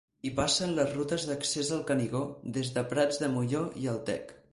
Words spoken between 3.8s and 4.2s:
i el